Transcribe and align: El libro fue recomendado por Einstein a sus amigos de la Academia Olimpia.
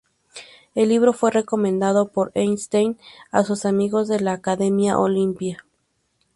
El 0.73 0.89
libro 0.89 1.13
fue 1.13 1.29
recomendado 1.29 2.07
por 2.07 2.31
Einstein 2.33 2.97
a 3.29 3.43
sus 3.43 3.65
amigos 3.65 4.07
de 4.07 4.19
la 4.19 4.33
Academia 4.33 4.97
Olimpia. 4.97 5.63